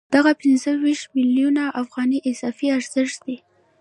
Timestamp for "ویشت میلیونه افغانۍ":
0.83-2.19